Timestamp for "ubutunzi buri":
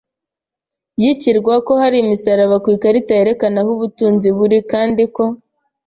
3.77-4.57